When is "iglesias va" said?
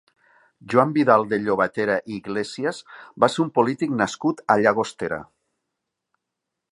2.21-3.31